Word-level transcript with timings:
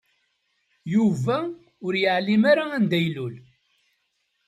Yuba 0.93 1.37
ur 1.85 1.93
yeɛlim 2.01 2.43
ara 2.51 2.63
anda 2.77 2.97
ilul. 3.07 3.35